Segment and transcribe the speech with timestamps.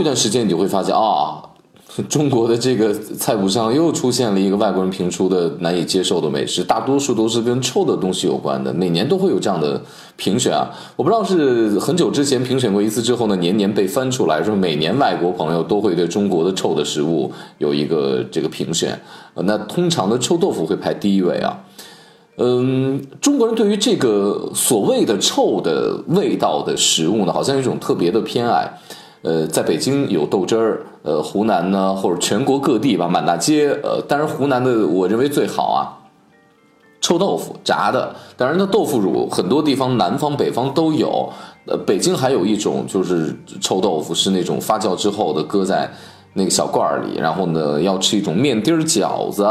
[0.00, 1.42] 这段时间，你就会发现啊。
[2.08, 8.72] 中国的这个菜谱上又出现了一个外国人评出的难以接受的美食，大多数都是跟臭的东西有关的。
[8.72, 9.78] 每年都会有这样的
[10.16, 18.98] 评选啊，我不知道是很久之前评选过一次之后呢，年年被翻出来，说每年外国朋友都会对中国的臭的食物有一个这个评选。
[19.34, 21.58] 那通常的臭豆腐会排第一位啊。
[22.36, 28.72] 嗯，中国人对于这个所谓的臭的味道的食物呢，好像有一种特别的偏爱。
[29.22, 35.80] 呃，在北京有豆汁儿，呃，湖南呢，或者全国各地吧，满大街，呃，当然湖南的我认为最好啊，
[37.02, 41.30] 臭豆腐炸的，当然那豆腐乳很多地方南方北方都有，
[41.66, 45.90] 呃，北京还有一种就是臭豆腐是那种发酵之后的，搁在
[46.32, 49.46] 那个小罐儿里，然后呢要吃一种面丁儿饺子，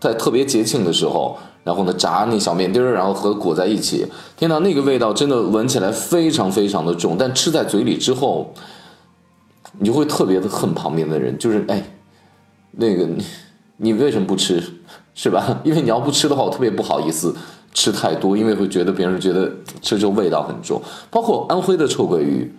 [0.00, 4.04] 在特别节庆的时候，然后呢炸那小面丁儿，然后和裹在一起，
[4.36, 8.52] 天呐，那个味道真的闻起来非常非常的重，但吃在嘴里之后。
[9.78, 11.82] 你就会特别的恨旁边的人，就是哎，
[12.72, 13.24] 那个你
[13.78, 14.62] 你为什么不吃，
[15.14, 15.60] 是吧？
[15.64, 17.34] 因为你要不吃的话，我特别不好意思
[17.72, 20.80] 吃太多，因为会觉得别人觉得吃就味道很重。
[21.10, 22.54] 包括安徽的臭鳜鱼，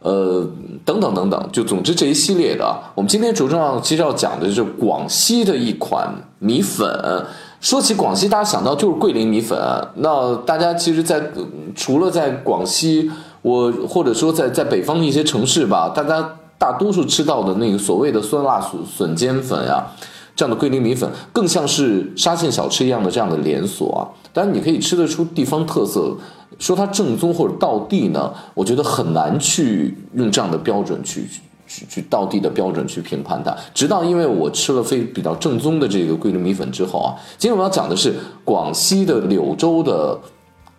[0.00, 0.50] 呃，
[0.84, 2.76] 等等等等，就总之这一系列的。
[2.94, 7.26] 我们今天着重要其实要讲的就是广西的一款米粉。
[7.60, 9.58] 说起广西，大家想到就是桂林米粉。
[9.96, 11.30] 那大家其实，在
[11.74, 13.10] 除了在广西。
[13.40, 19.86] 我或者说在在北方的一些城市吧，大家大多数吃到的那个所谓的酸辣笋笋尖粉呀，
[20.34, 24.02] 这样的桂林米粉，更像是沙县小吃一样的这样的连锁啊。
[24.32, 26.16] 当然，你可以吃得出地方特色，
[26.58, 31.26] 说它正宗或者道地呢，我觉得很难去用这样的标准去
[31.66, 33.56] 去去道地的标准去评判它。
[33.72, 40.18] 直到因为我吃了非比较正宗的这个桂林米粉之后啊，今天我要讲的是广西的柳州的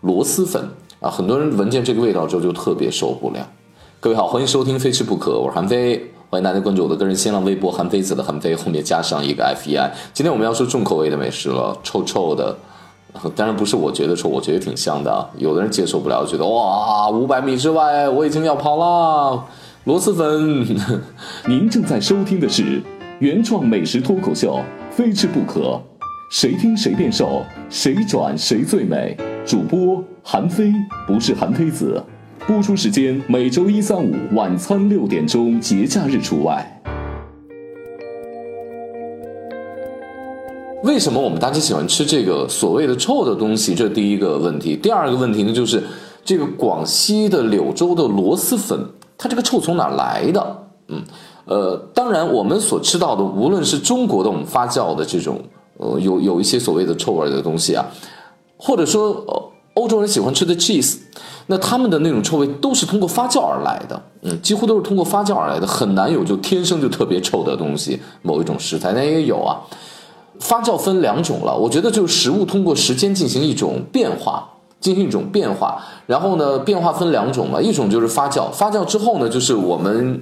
[0.01, 0.69] 螺蛳粉。
[0.99, 3.39] 啊，很多人闻见这个味道之后就特别受不了。
[4.01, 9.93] 各位好，欢迎收听《非吃不可》，我是韩飞，欢迎大家关注我的个人新浪微博“韩非子”的韩飞，后面加上一个 F E I。
[10.13, 12.57] 今天我们要说重口味的美食了，臭臭的，
[13.35, 15.29] 当然不是我觉得臭，我觉得挺香的。
[15.35, 19.43] 有的人接受不了，觉得哇，五百米之外我已经要跑了。
[19.83, 20.65] 螺蛳粉，
[21.45, 22.81] 您正在收听的是
[23.19, 24.61] 原创美食脱口秀
[24.95, 25.59] 《非吃不可》，
[26.31, 29.17] 谁听谁变瘦，谁转谁最美。
[29.45, 30.71] 主播韩非
[31.05, 32.01] 不是韩非子，
[32.47, 36.81] 播出时间每周一、三、五晚餐六点钟，节假日除外。
[40.83, 43.75] 为什么我们大家喜欢吃这个所谓的臭的东西？
[43.75, 44.75] 这第一个问题。
[44.75, 45.83] 第二个问题呢，就是
[46.23, 48.79] 这个广西的柳州的螺蛳粉，
[49.17, 50.57] 它这个臭从哪来的？
[50.87, 51.03] 嗯，
[51.45, 55.39] 呃，当然我们所吃到的，无论是中国的我们发酵的这种，
[55.77, 57.85] 呃，有有一些所谓的臭味的东西啊。
[58.61, 60.97] 或者说，呃，欧洲人喜欢吃的 cheese，
[61.47, 67.99] 那他们的那种臭味都是通过发酵而来的，嗯，几乎都是通过发酵而来的，很难有就天生就特别臭的东西。
[68.21, 69.61] 某一种食材，那也有啊。
[70.39, 74.47] 发酵分两种了，我觉得就是食物通过时间进行一种变化，
[74.79, 75.81] 进行一种变化。
[76.05, 80.21] 然后呢，变化分两种嘛，一种就是发酵，发酵之后呢，就是我们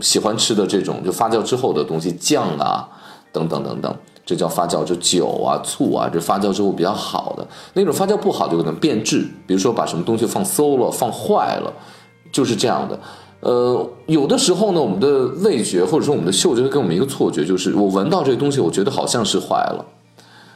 [0.00, 2.88] 喜欢吃的这种，就发酵之后的东西，酱啊，
[3.32, 3.94] 等等等等。
[4.26, 11.72] 这叫发酵，就酒啊、醋啊，这发酵之后比较好的那种发酵不好就可能变质，比如说把什么东西放馊了、放坏了，
[12.32, 12.98] 就是这样的。
[13.40, 19.84] 呃，有的时候呢，我们的味觉或者说我们的嗅觉会给我们一个错觉，就是我闻到这个东西，我觉得好像是坏了，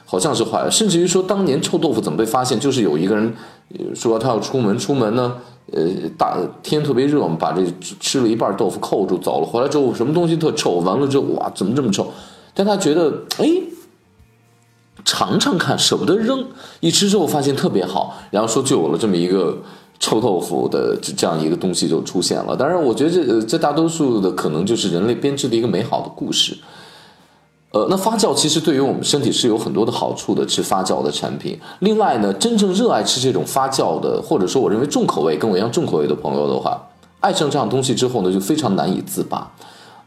[0.06, 0.70] 好像是坏了。
[0.70, 3.34] 甚至于说，当年臭豆腐怎么被发现，就是有一个人
[3.94, 5.34] 说他要出门，出门呢，
[5.72, 5.84] 呃，
[6.16, 7.62] 大天特别热，我们把这
[8.00, 12.10] 吃了一半豆腐扣住走了，回来之后什么东西特臭，完了之后哇，怎么这么臭？
[12.58, 13.46] 但他觉得，哎，
[15.04, 16.44] 尝尝看，舍不得扔。
[16.80, 19.56] 一吃之后发现特别好，然后说就有了这么一个
[20.00, 22.56] 臭豆腐的这样一个东西就出现了。
[22.56, 26.58] 当然，我觉得这这大多数的可能就是人类编织的一个美好的故事。
[27.70, 31.56] 呃，那发酵其实对于我们身体是有很多的好处的，吃发酵的产品。
[31.78, 36.88] 另外呢，真正热爱吃这种发酵的，或者说我认为重口味跟我一样重口味的朋友的话，
[37.20, 39.54] 爱上这样东西之后呢，就非常难以自拔。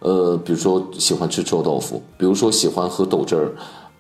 [0.01, 3.53] 呃，比如说喜欢吃臭豆腐，比如说喜欢喝豆汁儿，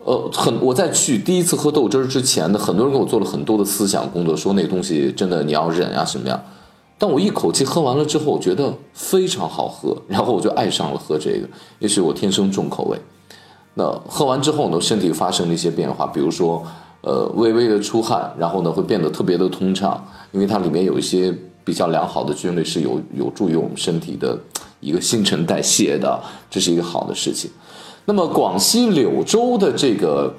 [0.03, 6.43] 呃，很我在去第一次喝豆汁儿之前呢，很多人给我做了很多的思想工作，说那东西真的你要忍啊什么样，
[6.97, 11.47] 但我一口气喝完了之后，我觉得非常好喝，然后我就爱上了喝这个，
[11.77, 12.99] 也许我天生重口味。
[13.75, 16.63] 那喝完之后呢，身体发生了一些变化，比如说
[17.01, 21.31] 呃微微的出汗，然后呢会变得特别的通畅，因为它里面有一些
[21.63, 24.37] 比较良好的菌类是有有助于我们身体的。
[24.83, 26.19] 一个新陈代谢的，
[26.49, 27.51] 这是一个好的事情。
[28.05, 30.33] 那么广西柳州的这个，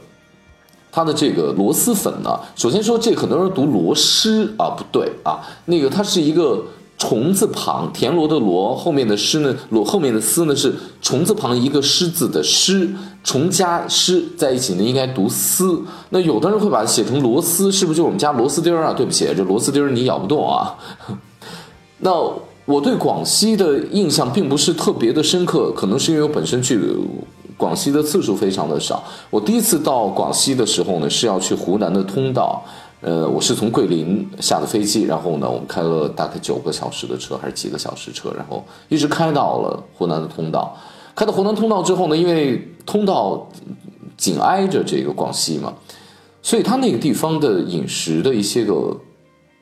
[0.91, 6.61] 它的这个螺蛳粉呢，首先说这很多人读螺蛳啊，不对啊，那个它是一个
[7.03, 12.89] 虫字旁，田螺的螺后面的诗呢，螺后面的丝呢是虫字旁一个狮字的狮，
[13.25, 15.83] 虫加狮在一起呢应该读丝。
[16.11, 18.93] 那有的人会把它写成螺丝，是不是就我们家螺丝钉啊？
[18.93, 20.77] 对不起，这螺丝钉你咬不动啊。
[21.99, 22.13] 那
[22.67, 26.81] 我对广西的印象并不是特别的深刻，可能是因为我本身去
[27.57, 29.03] 广西的次数非常的少。
[29.29, 32.63] 我第一次到广西的时候呢，是要去湖南的通道。
[33.03, 40.77] 呃，我是从桂林下的飞机，然后呢，我们开了大概九个小时的车，还是几个小时车，然后一直开到了湖南的通道。
[41.17, 43.49] 开到湖南通道之后呢，因为通道
[44.17, 45.75] 紧挨着这个广西嘛，
[46.43, 48.97] 所以它那个地方的饮食的一些个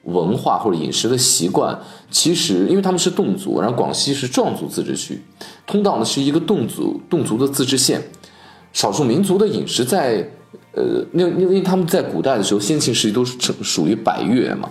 [0.04, 5.18] 文化或者饮食的习惯，其实因为他们是侗族，然后广西是壮族自治区，
[5.66, 8.02] 通道呢是一个侗族侗族的自治县，
[8.74, 10.30] 少数民族的饮食在。
[10.72, 14.68] 呃，因为因为他们在古代的时候，先秦时期都是属属于百越嘛，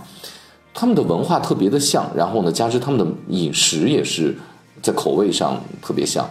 [0.74, 4.36] 他们的文化特别的像，然后呢，加之他们的饮食也是
[4.82, 6.30] 在口味上特别像。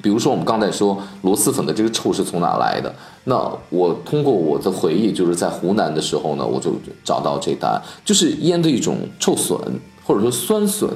[0.00, 2.94] 比如说我们刚才说螺蛳粉的这个臭是从哪来的？
[3.24, 6.72] 那我通过我的回忆，就是在湖南的时候呢，我就
[7.02, 9.58] 找到这答案，就是腌的一种臭笋，
[10.04, 10.88] 或者说酸笋。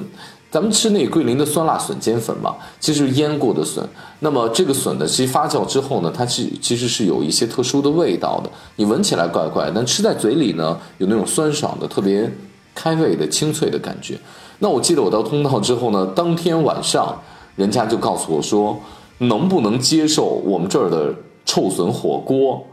[0.53, 3.83] 咱们吃那桂林的酸辣笋尖粉嘛，其实是腌过的笋。
[4.19, 8.51] 那么这个笋呢，其实发酵之后呢，它其其实是有一些特殊的味道的。
[8.75, 12.31] 你闻起来怪怪，但吃在嘴里呢，有那种酸爽的、特别
[12.75, 14.15] 开胃的、清脆的感觉。
[14.59, 17.19] 那我记得我到通道之后呢，当天晚上
[17.55, 18.79] 人家就告诉我说，
[19.17, 21.15] 能不能接受我们这儿的
[21.45, 22.63] 臭笋火锅？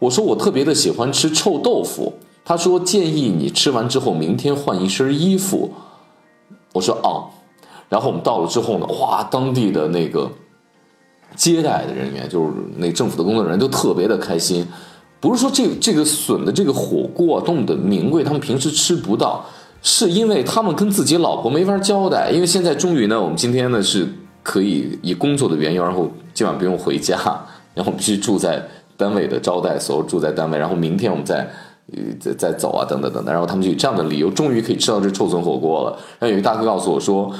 [0.00, 2.14] 我说我特别的喜欢吃臭豆腐。
[2.44, 5.70] 他说建议你吃完之后明天换一身衣服。
[6.74, 7.22] 我说啊，
[7.88, 10.28] 然后我们到了之后呢，哇，当地的那个
[11.36, 14.66] 接待的人员，就是那政府的工作人员，都特别的开心。
[15.20, 19.44] 不是说这这个笋的这个火锅啊多么的名贵，他们平时吃不到，
[19.82, 22.32] 是因为他们跟自己老婆没法交代。
[22.32, 24.08] 因为现在终于呢，我们今天呢是
[24.42, 27.16] 可以以工作的原因，然后今晚不用回家，
[27.72, 28.60] 然后必须住在
[28.96, 31.48] 单位的招待所，住在单位，然后明天我们再。
[31.92, 35.90] 呃，再再走啊，等等等等，然后他们就以这样的理由，终于可以吃到这臭笋火锅了。
[36.18, 37.30] 然后有一大哥告诉我说，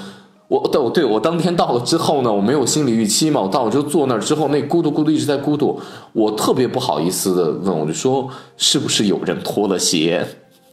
[0.49, 5.81] 我对我对我当天到了之后呢，我没有心理预期嘛，我到了之后坐那儿之后，那咕嘟咕嘟一直在咕嘟，
[6.13, 10.25] 我特别不好意思的问，我就说是不是有人脱了鞋？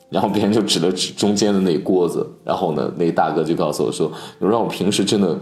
[0.09, 5.39] 然后别人就指了指中间的那锅子，然后呢，那大哥就告诉我说，让我平时真的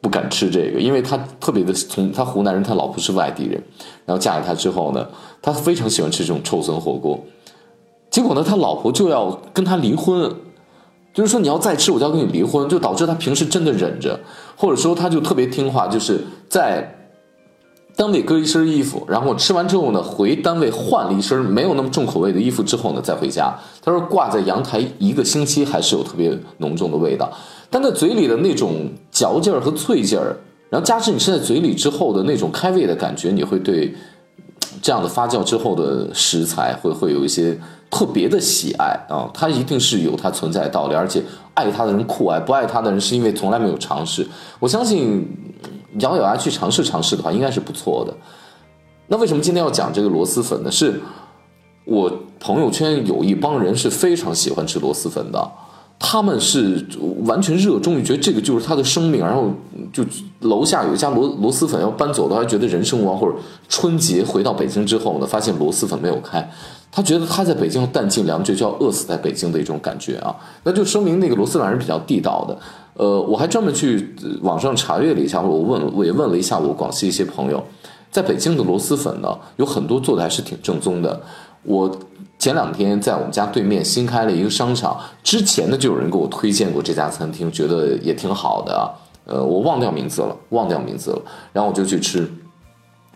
[0.00, 3.62] 不敢吃这个，因为他特别的从他湖南人，他老婆是外地人，
[4.06, 5.06] 然后嫁给他之后呢，
[5.42, 7.22] 他非常喜欢吃这种臭笋火锅。
[8.10, 10.34] 结果呢，他老婆就要跟他离婚，
[11.14, 14.18] 就是说你要再吃，我就要跟你离婚，就导致他平时真的忍着，
[14.56, 16.96] 或者说他就特别听话，就是在
[17.94, 23.54] 单位搁一身衣服，然后吃完之后呢，回单位换了一身没有那么重口味的衣服之后呢，再回家。
[23.80, 27.30] 他说挂在阳台一个星期还是有特别浓重的味道，
[27.70, 30.36] 但在嘴里的那种嚼劲儿和脆劲儿，
[30.68, 33.94] 然后加之你吃在嘴里之后的那种开胃的感觉，你会对
[34.82, 37.56] 这样的发酵之后的食材会会有一些。
[37.90, 41.22] 特别的喜爱啊，他一定是有他存在的道理，而且
[41.54, 44.26] 爱他的人酷爱，不爱他的人是因为从来没有尝试。
[44.58, 45.26] 我相信
[45.98, 48.16] 咬咬牙去尝试尝试的话，应该是不错的。
[49.08, 50.70] 那为什么今天要讲这个螺蛳粉呢？
[50.70, 51.00] 是
[51.84, 55.50] 我朋友圈有一帮人是非常喜欢吃螺蛳粉的。
[56.02, 56.86] 他们是
[57.26, 59.50] 完全热衷于觉得这个就是他的生命，然后
[59.92, 60.02] 就
[60.40, 63.34] 楼下有一家螺螺蛳粉要搬走的还，觉得人生无望，或者
[63.68, 66.50] 春节回到北京之后呢，发现螺蛳粉没有开，
[66.92, 72.58] 他觉得他在北京要弹尽粮绝，就要饿死在北京的一种感觉啊，那就说明那个螺蛳粉是比较地道的。
[72.94, 77.62] 呃，我还专门去网上查阅了一下，我问我也问了一下我广西一些朋友，
[78.10, 81.22] 在北京的螺蛳粉呢，有很多做的还是挺正宗的，
[81.62, 81.90] 我。
[82.40, 88.88] 前两天在我们家对面新开了一个商场，之前呢就有人给我推荐过这家餐厅，觉得也挺好的啊。
[89.26, 91.20] 呃，我忘掉名字了，忘掉名字了。
[91.52, 92.26] 然后我就去吃。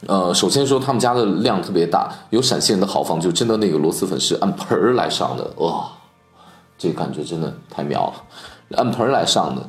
[0.07, 5.87] 呃，首先说他们家的量特别大，有陕西人的豪放，就真的那个螺蛳粉是按盆儿来上的，哇，
[6.77, 9.63] 这感觉真的太妙了，按盆儿来上的。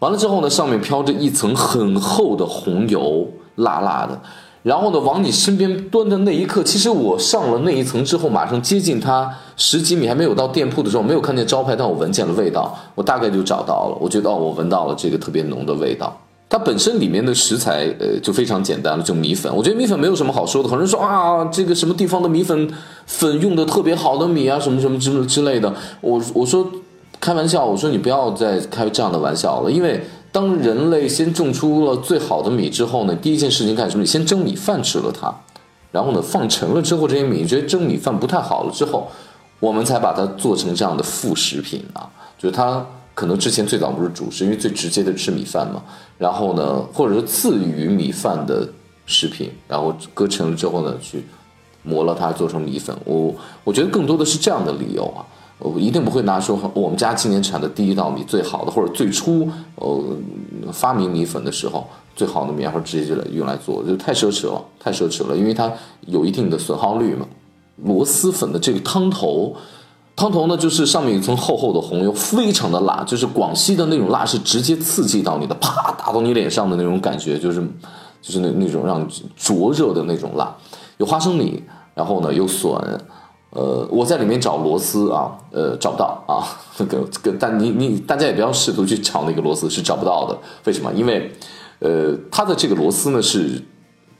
[0.00, 4.20] 完了之后呢，上面飘着一层很厚的红油，辣辣的。
[4.62, 13.96] 然后呢，往你身边端的那一刻，其实我上了那一层之后，马上接近它十几米，还没有到店铺的时候，没有看见招牌，但我闻见了味道，我大概就找到了。
[14.00, 16.14] 我觉得哦，我闻到了这个特别浓的味道。
[16.54, 19.52] 它本身里面的食材，呃，就非常简单了，就米粉。
[19.52, 20.68] 我觉得米粉没有什么好说的。
[20.68, 22.72] 很多人说啊，这个什么地方的米粉
[23.06, 25.74] 粉用的特别好的米啊，什么什么之之类的。
[26.00, 26.70] 我我说
[27.18, 30.00] 开玩笑，我说你不要再开这样的玩笑了，因为。
[30.30, 34.02] 当人类先种出了最好的米之后呢，第一件事情干什么？
[34.02, 35.32] 你先蒸米饭吃了它，
[35.92, 39.08] 然后呢放沉了之后，这些米你觉得蒸米饭不太好了之后，
[39.60, 42.84] 我们才把它做成这样的副食品啊，就是它
[43.14, 45.82] 可能之前最早不是主食，因为最直接的吃米饭嘛。
[46.18, 48.68] 然后呢，或者是次于米饭的
[49.06, 51.24] 食品，然后割成了之后呢，去
[51.82, 52.94] 磨了它做成米粉。
[53.04, 55.24] 我我觉得更多的是这样的理由啊。
[55.60, 60.02] 我一定不会拿说我们家今年产的第一道米最好的，或者最初呃
[60.72, 65.72] 发明米粉的时候最好的米，然后直接就来用来做，就太奢侈了，太奢侈了，因为它
[66.06, 67.24] 有一定的损耗率嘛。
[67.84, 69.56] 螺蛳粉的这个汤头，
[70.16, 77.60] 汤头呢就是上面一层厚厚的红油，非常的辣，就是广西的那种辣是直接刺激到你的，啪打到你脸上的那种感觉，就是
[78.22, 79.06] 就是那那种让你
[79.36, 80.54] 灼热的那种辣。
[80.98, 81.62] 有花生米，
[81.94, 82.72] 然后呢有笋。
[83.50, 86.42] 呃，我在里面找螺丝啊，呃，找不到啊，
[86.76, 87.06] 那个，
[87.38, 90.36] 但你你大家也不要试图去找那个螺丝，是找不到的。
[90.64, 90.92] 为什么？
[90.92, 91.30] 因为，
[91.78, 93.62] 呃，它的这个螺丝呢是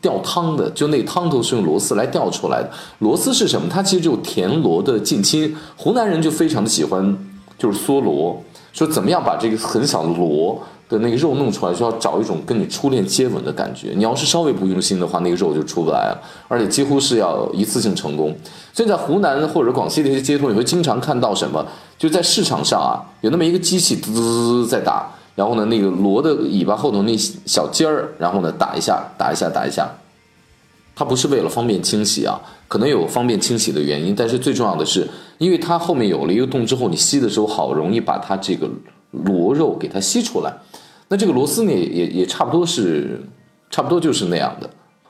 [0.04, 2.70] 吊汤的，就那汤头是用螺丝来吊出来的。
[2.98, 3.66] 螺丝是什么？
[3.70, 5.56] 它其实就田螺的近亲。
[5.78, 7.16] 湖南人就非常的喜欢，
[7.56, 8.38] 就是梭螺，
[8.74, 10.60] 说怎么样把这个很小的螺。
[10.86, 13.94] 的那个肉弄出来，就要找一种跟你初恋接吻的感觉。
[13.96, 18.36] 你要是稍微不用心的话，那个肉就出不来了，而且几乎是要一次性成功。
[18.70, 21.64] 所以在湖南或者广西的一些街头，你会经常看到什么？
[21.96, 29.88] 就在市场上啊，有那么一个机器滋滋滋在打，然后呢，那个螺的尾巴后头那小尖儿，然后呢打一下，打一下，打一下。
[30.94, 38.68] 它不是为了方便清洗啊，可能有方便清洗的原因，但是最重要的是，因为它后面有了一个洞之后，你吸的时候好容易把它这个。
[39.24, 40.52] 螺肉给它吸出来，
[41.06, 43.22] 那这个螺丝呢也也差不多是，
[43.70, 44.68] 差不多就是那样的。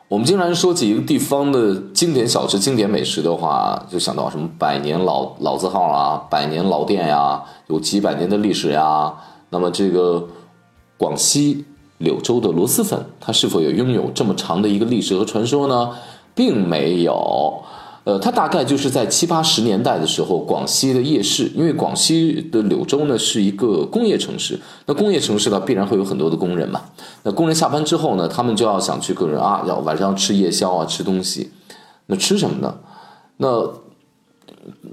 [0.09, 9.11] 我们经常说起一个地方的经典小吃、经典美食的话，就想到什么百年老老字号啊，百年老店呀，有几百年的历史呀。
[9.54, 10.26] 那么这个
[10.96, 11.64] 广西
[11.99, 15.90] 柳州的螺蛳粉，它是否也拥有这么长的一个历史和传说呢？
[16.34, 17.62] 并没有。
[18.02, 26.82] 呃，它大概就是在七八十年代的时候，广西的夜市，因为广西的柳州呢是一个工业城市，那工业城市呢必然会有很多的工人嘛。
[27.23, 31.52] 那工人下班之后呢，他们就要想去个人啊，要晚上吃夜宵啊，吃东西。
[32.06, 32.75] 那吃什么呢？
[33.37, 33.73] 那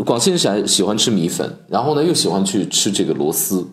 [0.06, 3.66] 广西人喜喜欢吃米粉，然后呢又喜欢去吃这个螺蛳。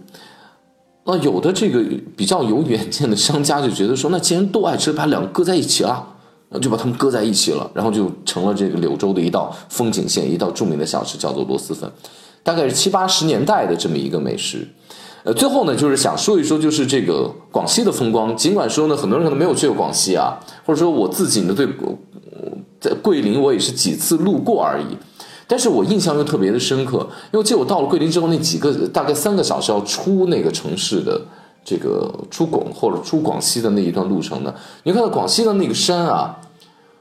[1.08, 1.82] 那有的这个
[2.16, 6.14] 比较有远见的商家就觉得说，那既然都爱吃，把两个搁在一起了。
[6.62, 11.92] 就把它们搁在一起了，然后就成了这个柳州的一道风景线，一道著名的小吃，叫做螺蛳粉，
[12.42, 14.66] 大概是七八十年代的这么一个美食。
[15.24, 18.34] 呃，最后呢，就是想说一说，就是这个广西的风光。
[18.34, 21.68] 尽管说呢，很多人可能没有去过广西啊，或者说我自己呢，对
[22.80, 24.96] 在桂林我也是几次路过而已，
[25.48, 31.20] 但是我印象又特别的深刻，因为我记得我到了桂林之后，那几个大概三个小时要出那个城市的。
[31.64, 34.54] 这个出广或者出广西的那一段路程呢？
[34.84, 36.40] 你看到广西的那个山啊，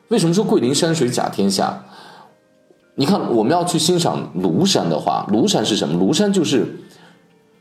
[0.09, 1.85] 为什么说桂林山水甲天下？
[2.95, 6.03] 你看我们要去欣赏庐山的话，庐山是什么？
[6.03, 6.65] 庐山就是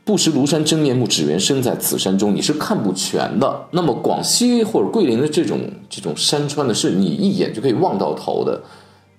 [0.03, 3.67] 不识庐山真面目，只缘身在此山中，你是看不全的。
[3.71, 8.61] 那么广西或者桂林的这种这种山川呢，是你一眼就可以望到头的，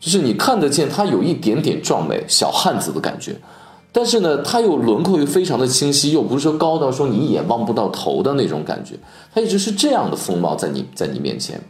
[0.00, 3.36] 就是你看得见它有一点点壮美小汉子的感觉。
[3.90, 8.94] 但是呢，它又轮廓又非常的清晰，又不是说高到说你一眼望不到头的那种感觉，
[9.34, 11.60] 它一直是这样的风貌在你 在你面前，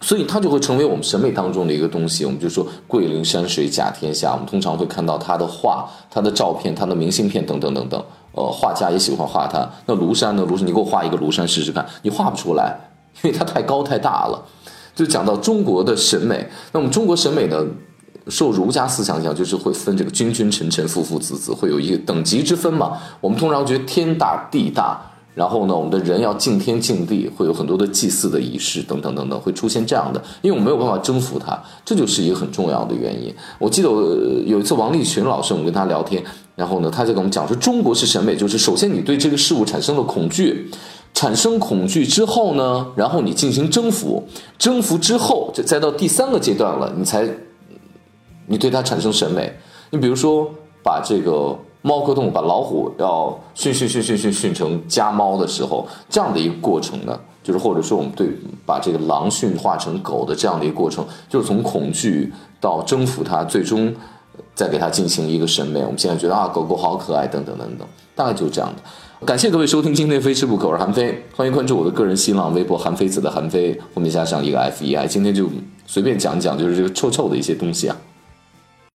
[0.00, 2.24] 所以它就会成为我们审美当中的一个东西。
[2.24, 8.04] 我们就说桂林山水甲天下，我们通常会看到它的画、它的照片、它的明信片等等等等。
[8.32, 9.70] 呃，画家也喜欢画它。
[9.86, 10.44] 那庐山呢？
[10.44, 12.76] 庐山，你给我画一个庐山试试看，你画不出来，
[13.22, 14.44] 因为它太高太大了。
[14.94, 17.64] 就讲到中国的审美，那我们中国审美呢？
[18.28, 22.96] 受儒家思想影响，就是会分这个君君臣臣、父父子子，会有一个等级之分嘛。
[23.20, 24.98] 我们通常觉得天大地大，
[25.34, 30.18] 然后呢，我们的人要敬天敬地，会有很多的祭祀的仪式等等等等，会出现这样的。
[30.40, 33.30] 因为我们没有办法征服它，这就是一个很重要的原因。
[33.58, 33.90] 我记得
[34.46, 36.24] 有一次王立群老师，我们跟他聊天，
[36.56, 40.70] 然后呢，他就跟我们讲说，中国式审美就是首先你对这个事物产生了恐惧，
[41.14, 44.22] 产生恐惧之后呢，然后你进行征服，
[44.58, 47.26] 征服之后，就再到第三个阶段了，你才。
[48.46, 49.50] 你对它产生审美，
[49.88, 50.46] 你比如说
[50.82, 58.28] 把这个猫科动物，把老虎要训训训训训训成家猫的时候，这样的一个过程呢，就是或者说我们对
[58.66, 62.30] 把这个狼驯化成狗的这样的一个过程，就是从恐惧
[62.60, 63.94] 到征服它，最终
[64.54, 65.80] 再给它进行一个审美。
[65.80, 68.82] 我们现在觉得啊，狗狗好可爱，等等等等，大概就是这样的。
[69.20, 75.48] 感谢各位收听今天非吃不可，我是韩非，欢迎关注我的个人新浪微博韩非子的韩非，后面加上一个 F E I，今天就
[75.86, 77.96] 随便讲讲，就是这个臭臭的一些东西啊。